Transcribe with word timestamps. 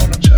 monotone. 0.00 0.37